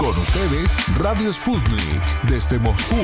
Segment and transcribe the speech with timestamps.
[0.00, 2.96] Con ustedes, Radio Sputnik, desde Moscú.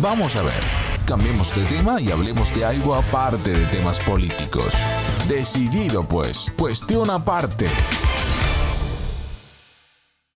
[0.00, 0.64] Vamos a ver,
[1.04, 4.72] cambiemos de tema y hablemos de algo aparte de temas políticos.
[5.28, 7.66] Decidido pues, cuestión aparte.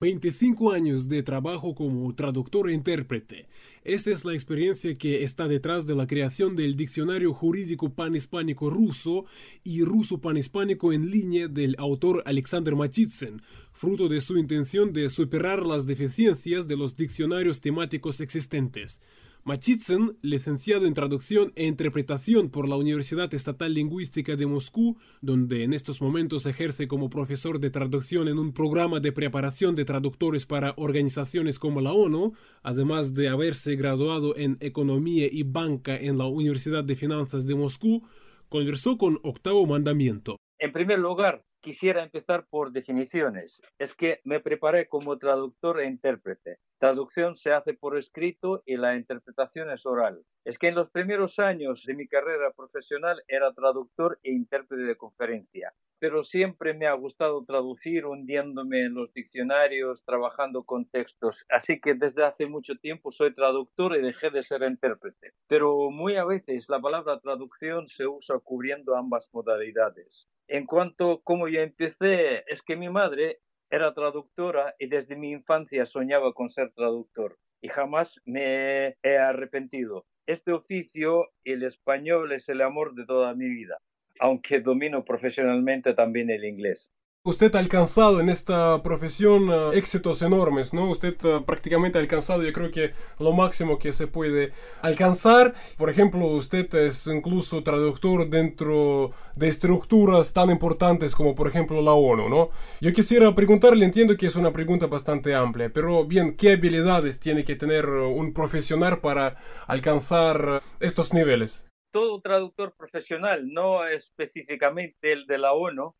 [0.01, 3.49] 25 años de trabajo como traductor e intérprete.
[3.85, 9.27] Esta es la experiencia que está detrás de la creación del Diccionario Jurídico Panhispánico Ruso
[9.63, 13.42] y Ruso Panhispánico en línea del autor Alexander Machitsen,
[13.73, 19.02] fruto de su intención de superar las deficiencias de los diccionarios temáticos existentes.
[19.44, 25.72] Machitsen, licenciado en traducción e interpretación por la Universidad Estatal Lingüística de Moscú, donde en
[25.72, 30.74] estos momentos ejerce como profesor de traducción en un programa de preparación de traductores para
[30.76, 36.84] organizaciones como la ONU, además de haberse graduado en Economía y Banca en la Universidad
[36.84, 38.06] de Finanzas de Moscú,
[38.50, 40.36] conversó con Octavo Mandamiento.
[40.58, 43.60] En primer lugar, quisiera empezar por definiciones.
[43.78, 46.59] Es que me preparé como traductor e intérprete.
[46.78, 50.25] Traducción se hace por escrito y la interpretación es oral.
[50.44, 54.97] Es que en los primeros años de mi carrera profesional era traductor e intérprete de
[54.97, 61.44] conferencia, pero siempre me ha gustado traducir hundiéndome en los diccionarios, trabajando con textos.
[61.50, 65.34] Así que desde hace mucho tiempo soy traductor y dejé de ser intérprete.
[65.47, 70.27] Pero muy a veces la palabra traducción se usa cubriendo ambas modalidades.
[70.53, 73.39] En cuanto a cómo yo empecé, es que mi madre
[73.70, 80.06] era traductora y desde mi infancia soñaba con ser traductor y jamás me he arrepentido.
[80.27, 83.78] Este oficio, el español, es el amor de toda mi vida,
[84.19, 86.91] aunque domino profesionalmente también el inglés.
[87.22, 90.88] Usted ha alcanzado en esta profesión uh, éxitos enormes, ¿no?
[90.88, 95.54] Usted uh, prácticamente ha alcanzado, yo creo que lo máximo que se puede alcanzar.
[95.76, 101.92] Por ejemplo, usted es incluso traductor dentro de estructuras tan importantes como, por ejemplo, la
[101.92, 102.48] ONU, ¿no?
[102.80, 107.44] Yo quisiera preguntarle, entiendo que es una pregunta bastante amplia, pero bien, ¿qué habilidades tiene
[107.44, 111.66] que tener un profesional para alcanzar estos niveles?
[111.92, 115.94] Todo traductor profesional, no específicamente el de la ONU,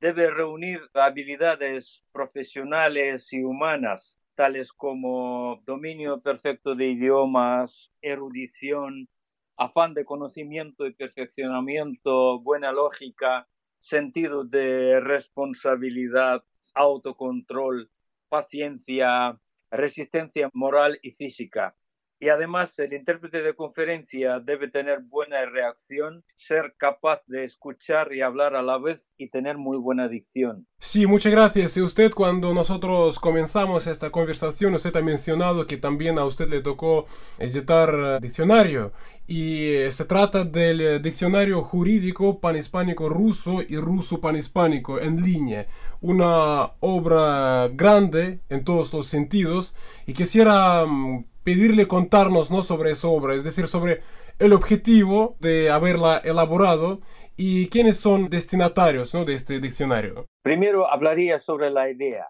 [0.00, 9.08] debe reunir habilidades profesionales y humanas, tales como dominio perfecto de idiomas, erudición,
[9.56, 13.48] afán de conocimiento y perfeccionamiento, buena lógica,
[13.80, 17.90] sentido de responsabilidad, autocontrol,
[18.28, 19.40] paciencia,
[19.70, 21.74] resistencia moral y física.
[22.18, 28.22] Y además el intérprete de conferencia debe tener buena reacción, ser capaz de escuchar y
[28.22, 30.66] hablar a la vez y tener muy buena dicción.
[30.78, 31.76] Sí, muchas gracias.
[31.76, 36.62] Y usted cuando nosotros comenzamos esta conversación, usted ha mencionado que también a usted le
[36.62, 37.06] tocó
[37.38, 38.92] editar eh, diccionario.
[39.26, 45.66] Y eh, se trata del eh, diccionario jurídico panhispánico ruso y ruso panhispánico en línea.
[46.00, 49.74] Una obra grande en todos los sentidos.
[50.06, 52.64] Y quisiera mm, pedirle contarnos ¿no?
[52.64, 54.00] sobre esa obra, es decir, sobre
[54.40, 57.00] el objetivo de haberla elaborado
[57.36, 59.24] y quiénes son destinatarios ¿no?
[59.24, 60.26] de este diccionario.
[60.42, 62.26] Primero hablaría sobre la idea.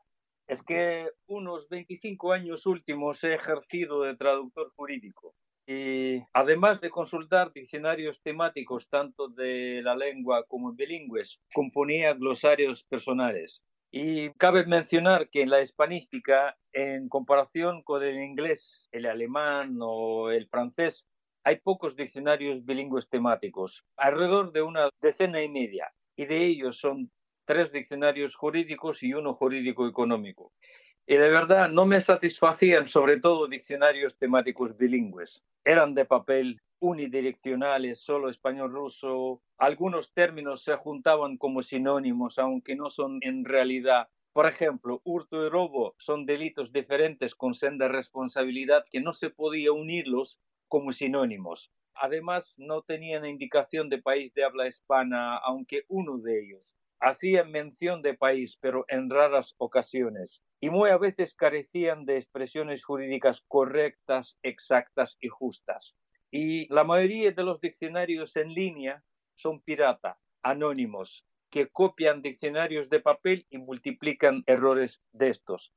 [0.46, 5.34] Es que unos 25 años últimos he ejercido de traductor jurídico
[5.66, 13.62] y además de consultar diccionarios temáticos tanto de la lengua como bilingües, componía glosarios personales.
[13.98, 20.30] Y cabe mencionar que en la hispanística, en comparación con el inglés, el alemán o
[20.30, 21.06] el francés,
[21.44, 27.10] hay pocos diccionarios bilingües temáticos, alrededor de una decena y media, y de ellos son
[27.46, 30.52] tres diccionarios jurídicos y uno jurídico económico.
[31.06, 35.42] Y de verdad no me satisfacían sobre todo diccionarios temáticos bilingües.
[35.64, 39.42] Eran de papel, unidireccionales, solo español-ruso.
[39.58, 44.08] Algunos términos se juntaban como sinónimos, aunque no son en realidad.
[44.32, 49.72] Por ejemplo, hurto y robo son delitos diferentes con senda responsabilidad que no se podía
[49.72, 51.72] unirlos como sinónimos.
[51.94, 56.74] Además, no tenían indicación de país de habla hispana, aunque uno de ellos.
[57.00, 60.42] hacía mención de país, pero en raras ocasiones.
[60.60, 65.94] Y muy a veces carecían de expresiones jurídicas correctas, exactas y justas.
[66.30, 73.00] Y la mayoría de los diccionarios en línea son pirata, anónimos, que copian diccionarios de
[73.00, 75.72] papel y multiplican errores de estos.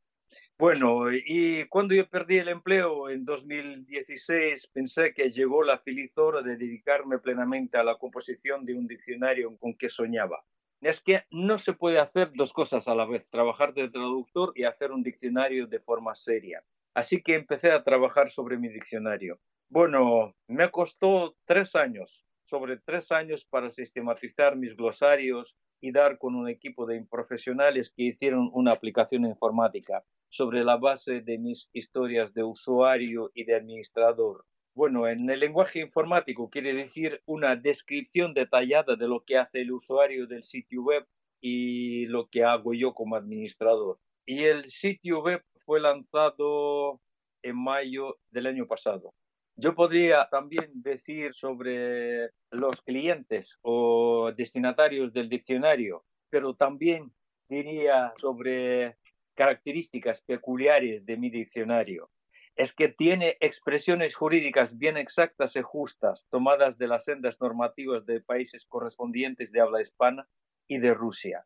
[0.58, 6.42] Bueno, y cuando yo perdí el empleo en 2016, pensé que llegó la feliz hora
[6.42, 10.44] de dedicarme plenamente a la composición de un diccionario con que soñaba.
[10.82, 14.64] Es que no se puede hacer dos cosas a la vez, trabajar de traductor y
[14.64, 16.64] hacer un diccionario de forma seria.
[16.94, 19.40] Así que empecé a trabajar sobre mi diccionario.
[19.72, 26.34] Bueno, me costó tres años, sobre tres años para sistematizar mis glosarios y dar con
[26.34, 30.04] un equipo de profesionales que hicieron una aplicación informática.
[30.32, 34.46] sobre la base de mis historias de usuario y de administrador.
[34.76, 39.72] Bueno, en el lenguaje informático quiere decir una descripción detallada de lo que hace el
[39.72, 41.08] usuario del sitio web
[41.42, 44.00] y lo que hago yo como administrador.
[44.26, 47.02] Y el sitio web fue lanzado
[47.42, 49.14] en mayo del año pasado.
[49.62, 57.12] Yo podría también decir sobre los clientes o destinatarios del diccionario, pero también
[57.50, 58.96] diría sobre
[59.34, 62.10] características peculiares de mi diccionario.
[62.56, 68.22] Es que tiene expresiones jurídicas bien exactas y justas, tomadas de las sendas normativas de
[68.22, 70.26] países correspondientes de habla hispana
[70.70, 71.46] y de Rusia.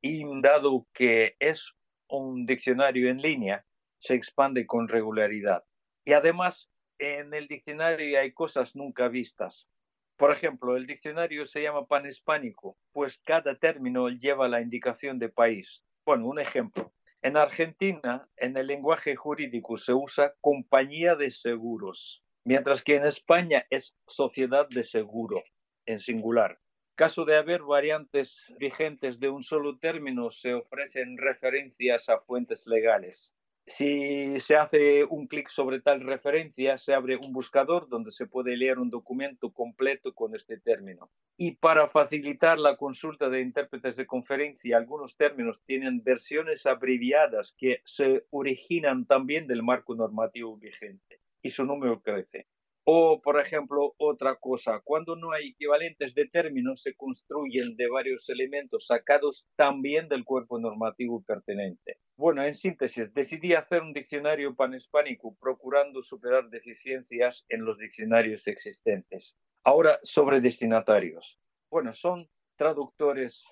[0.00, 1.72] Y dado que es
[2.08, 3.64] un diccionario en línea,
[3.98, 5.62] se expande con regularidad.
[6.04, 9.68] Y además, en el diccionario hay cosas nunca vistas.
[10.16, 15.82] Por ejemplo, el diccionario se llama panhispánico, pues cada término lleva la indicación de país.
[16.04, 16.92] Bueno, un ejemplo.
[17.22, 23.66] En Argentina, en el lenguaje jurídico se usa compañía de seguros, mientras que en España
[23.70, 25.42] es sociedad de seguro,
[25.86, 26.58] en singular.
[26.94, 33.32] Caso de haber variantes vigentes de un solo término, se ofrecen referencias a fuentes legales.
[33.66, 38.56] Si se hace un clic sobre tal referencia, se abre un buscador donde se puede
[38.56, 41.10] leer un documento completo con este término.
[41.36, 47.80] Y para facilitar la consulta de intérpretes de conferencia, algunos términos tienen versiones abreviadas que
[47.84, 52.48] se originan también del marco normativo vigente y su número crece.
[52.84, 58.28] O, por ejemplo, otra cosa, cuando no hay equivalentes de términos, se construyen de varios
[58.28, 61.98] elementos sacados también del cuerpo normativo pertinente.
[62.16, 69.36] Bueno, en síntesis, decidí hacer un diccionario panhispánico procurando superar deficiencias en los diccionarios existentes.
[69.62, 71.38] Ahora, sobre destinatarios.
[71.70, 73.44] Bueno, son traductores,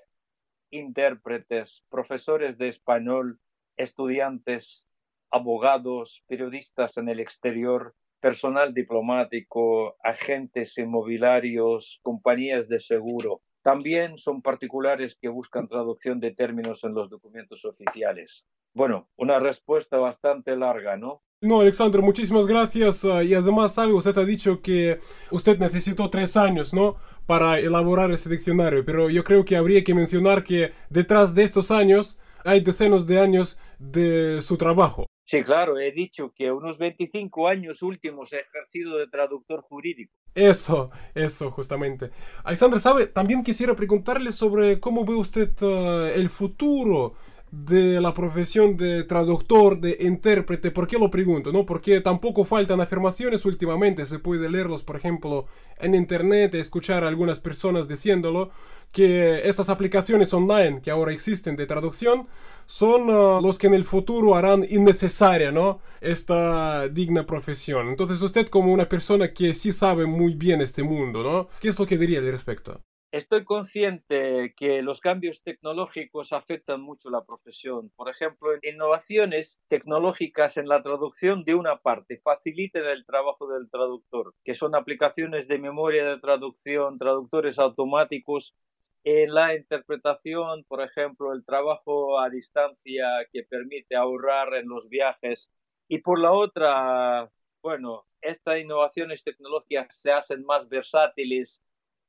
[0.71, 3.39] intérpretes, profesores de español,
[3.77, 4.85] estudiantes,
[5.31, 13.43] abogados, periodistas en el exterior, personal diplomático, agentes inmobiliarios, compañías de seguro.
[13.63, 18.47] También son particulares que buscan traducción de términos en los documentos oficiales.
[18.73, 21.23] Bueno, una respuesta bastante larga, ¿no?
[21.43, 23.05] No, Alexander, muchísimas gracias.
[23.05, 25.01] Ah, y además, algo usted ha dicho que
[25.31, 26.97] usted necesitó tres años, ¿no?
[27.27, 28.85] Para elaborar ese diccionario.
[28.85, 33.21] Pero yo creo que habría que mencionar que detrás de estos años hay decenas de
[33.21, 35.07] años de su trabajo.
[35.31, 40.13] Sí, claro, he dicho que unos 25 años últimos he ejercido de traductor jurídico.
[40.35, 42.11] Eso, eso, justamente.
[42.43, 43.07] Alexandra, ¿sabe?
[43.07, 47.15] También quisiera preguntarle sobre cómo ve usted ah, el futuro
[47.51, 50.71] de la profesión de traductor, de intérprete.
[50.71, 51.53] ¿Por qué lo pregunto?
[51.53, 51.67] ¿no?
[51.67, 54.07] Porque tampoco faltan afirmaciones últimamente.
[54.07, 55.47] Se puede leerlos, por ejemplo,
[55.79, 58.51] en internet, escuchar a algunas personas diciéndolo,
[58.93, 62.27] que estas aplicaciones online que ahora existen de traducción
[62.67, 65.81] son uh, los que en el futuro harán innecesaria ¿no?
[66.01, 67.89] esta digna profesión.
[67.89, 71.49] Entonces usted como una persona que sí sabe muy bien este mundo, ¿no?
[71.61, 72.81] ¿qué es lo que diría al respecto?
[73.13, 77.91] Estoy consciente que los cambios tecnológicos afectan mucho la profesión.
[77.97, 84.33] Por ejemplo, innovaciones tecnológicas en la traducción de una parte faciliten el trabajo del traductor,
[84.45, 88.55] que son aplicaciones de memoria de traducción, traductores automáticos.
[89.03, 95.51] En la interpretación, por ejemplo, el trabajo a distancia que permite ahorrar en los viajes.
[95.89, 97.29] Y por la otra,
[97.61, 101.61] bueno, estas innovaciones tecnológicas se hacen más versátiles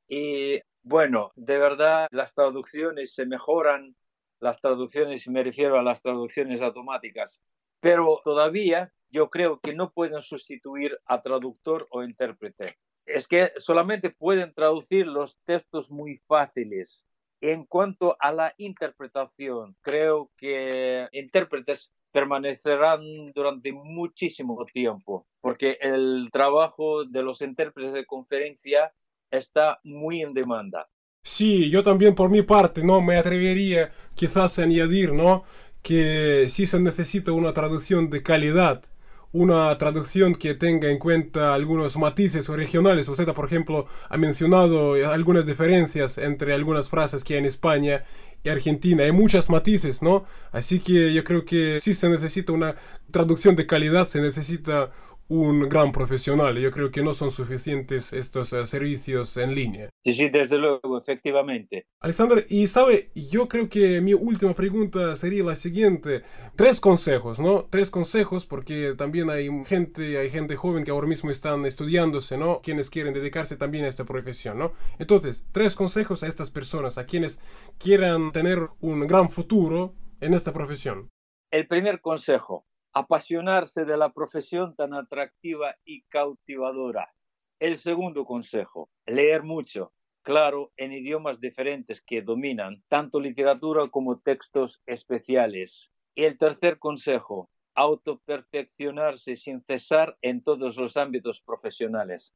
[0.06, 3.96] y bueno, de verdad las traducciones se mejoran,
[4.40, 7.40] las traducciones, me refiero a las traducciones automáticas,
[7.80, 12.78] pero todavía yo creo que no pueden sustituir a traductor o intérprete.
[13.06, 17.04] Es que solamente pueden traducir los textos muy fáciles.
[17.40, 27.04] En cuanto a la interpretación, creo que intérpretes permanecerán durante muchísimo tiempo, porque el trabajo
[27.04, 28.92] de los intérpretes de conferencia
[29.32, 30.88] está muy en demanda.
[31.24, 33.00] Sí, yo también por mi parte, ¿no?
[33.00, 35.44] Me atrevería quizás a añadir, ¿no?
[35.82, 38.84] Que sí se necesita una traducción de calidad,
[39.32, 43.08] una traducción que tenga en cuenta algunos matices regionales.
[43.08, 48.04] Usted, por ejemplo, ha mencionado algunas diferencias entre algunas frases que hay en España
[48.44, 49.04] y Argentina.
[49.04, 50.24] Hay muchas matices, ¿no?
[50.50, 52.74] Así que yo creo que sí se necesita una
[53.10, 54.90] traducción de calidad, se necesita
[55.32, 56.58] un gran profesional.
[56.58, 59.88] Yo creo que no son suficientes estos eh, servicios en línea.
[60.04, 61.86] Sí, sí, desde luego, efectivamente.
[62.00, 66.22] Alexander, y sabe, yo creo que mi última pregunta sería la siguiente.
[66.54, 67.66] Tres consejos, ¿no?
[67.70, 72.60] Tres consejos, porque también hay gente, hay gente joven que ahora mismo están estudiándose, ¿no?
[72.60, 74.72] Quienes quieren dedicarse también a esta profesión, ¿no?
[74.98, 77.40] Entonces, tres consejos a estas personas, a quienes
[77.78, 81.08] quieran tener un gran futuro en esta profesión.
[81.50, 87.12] El primer consejo, apasionarse de la profesión tan atractiva y cautivadora.
[87.58, 94.82] El segundo consejo, leer mucho, claro, en idiomas diferentes que dominan tanto literatura como textos
[94.86, 95.90] especiales.
[96.14, 102.34] Y el tercer consejo, autoperfeccionarse sin cesar en todos los ámbitos profesionales.